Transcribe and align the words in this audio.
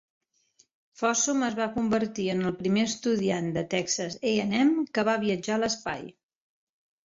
Fossum 1.01 1.43
es 1.47 1.57
va 1.59 1.67
convertir 1.75 2.25
en 2.35 2.41
el 2.49 2.57
primer 2.63 2.87
estudiant 2.93 3.53
de 3.61 3.67
Texas 3.77 4.19
A 4.33 4.35
and 4.47 4.59
M 4.65 4.89
que 4.99 5.07
va 5.13 5.19
viatjar 5.29 5.59
a 5.61 5.65
l'espai. 5.67 6.05